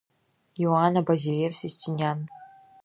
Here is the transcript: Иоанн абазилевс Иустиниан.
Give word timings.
Иоанн 0.63 0.93
абазилевс 1.01 1.59
Иустиниан. 1.65 2.19